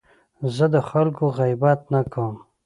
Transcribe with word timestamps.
زه 0.55 0.65
د 0.73 0.75
خلکو 0.89 1.25
غیبت 1.39 1.79
نه 1.93 2.01
کوم. 2.13 2.35